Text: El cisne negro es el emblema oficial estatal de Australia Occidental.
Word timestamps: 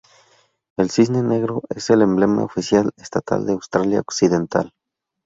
El 0.79 0.89
cisne 0.89 1.21
negro 1.21 1.61
es 1.69 1.91
el 1.91 2.01
emblema 2.01 2.43
oficial 2.43 2.89
estatal 2.97 3.45
de 3.45 3.51
Australia 3.53 3.99
Occidental. 3.99 4.73